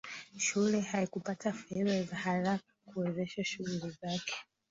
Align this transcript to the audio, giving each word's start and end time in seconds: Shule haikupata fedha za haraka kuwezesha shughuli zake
Shule 0.37 0.79
haikupata 0.81 1.51
fedha 1.53 2.03
za 2.03 2.15
haraka 2.15 2.63
kuwezesha 2.85 3.43
shughuli 3.43 3.97
zake 4.01 4.33